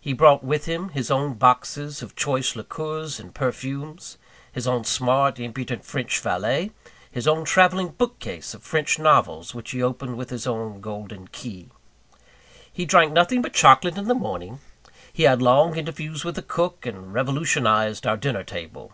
He 0.00 0.12
brought 0.12 0.44
with 0.44 0.66
him 0.66 0.90
his 0.90 1.10
own 1.10 1.34
boxes 1.34 2.00
of 2.00 2.14
choice 2.14 2.54
liqueurs 2.54 3.18
and 3.18 3.34
perfumes; 3.34 4.16
his 4.52 4.68
own 4.68 4.84
smart, 4.84 5.40
impudent, 5.40 5.84
French 5.84 6.20
valet; 6.20 6.70
his 7.10 7.26
own 7.26 7.44
travelling 7.44 7.88
bookcase 7.88 8.54
of 8.54 8.62
French 8.62 9.00
novels, 9.00 9.52
which 9.52 9.72
he 9.72 9.82
opened 9.82 10.16
with 10.16 10.30
his 10.30 10.46
own 10.46 10.80
golden 10.80 11.26
key. 11.26 11.70
He 12.72 12.84
drank 12.84 13.12
nothing 13.12 13.42
but 13.42 13.52
chocolate 13.52 13.98
in 13.98 14.06
the 14.06 14.14
morning; 14.14 14.60
he 15.12 15.24
had 15.24 15.42
long 15.42 15.76
interviews 15.76 16.24
with 16.24 16.36
the 16.36 16.42
cook, 16.42 16.86
and 16.86 17.12
revolutionized 17.12 18.06
our 18.06 18.16
dinner 18.16 18.44
table. 18.44 18.92